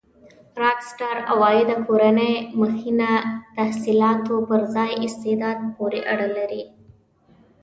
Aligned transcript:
راک 0.61 0.79
سټار 0.89 1.17
عوایده 1.31 1.75
کورنۍ 1.85 2.33
مخینه 2.59 3.11
تحصيلاتو 3.55 4.35
پر 4.47 4.61
ځای 4.75 4.91
استعداد 5.07 5.57
پورې 5.75 5.99
اړه 6.11 6.27
لري. 6.37 6.63